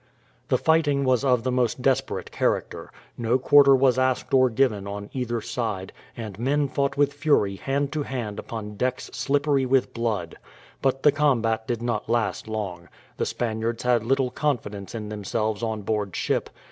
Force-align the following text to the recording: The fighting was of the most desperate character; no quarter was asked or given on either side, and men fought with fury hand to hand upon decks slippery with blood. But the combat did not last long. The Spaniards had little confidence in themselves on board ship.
The 0.47 0.57
fighting 0.57 1.03
was 1.03 1.23
of 1.23 1.43
the 1.43 1.51
most 1.51 1.83
desperate 1.83 2.31
character; 2.31 2.89
no 3.19 3.37
quarter 3.37 3.75
was 3.75 3.99
asked 3.99 4.33
or 4.33 4.49
given 4.49 4.87
on 4.87 5.11
either 5.13 5.41
side, 5.41 5.93
and 6.17 6.39
men 6.39 6.67
fought 6.69 6.97
with 6.97 7.13
fury 7.13 7.57
hand 7.57 7.91
to 7.93 8.01
hand 8.01 8.39
upon 8.39 8.77
decks 8.77 9.11
slippery 9.13 9.67
with 9.67 9.93
blood. 9.93 10.37
But 10.81 11.03
the 11.03 11.11
combat 11.11 11.67
did 11.67 11.83
not 11.83 12.09
last 12.09 12.47
long. 12.47 12.89
The 13.17 13.27
Spaniards 13.27 13.83
had 13.83 14.03
little 14.03 14.31
confidence 14.31 14.95
in 14.95 15.09
themselves 15.09 15.61
on 15.61 15.83
board 15.83 16.15
ship. 16.15 16.49